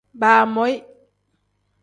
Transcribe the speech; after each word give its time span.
Baamoyi. 0.19 0.75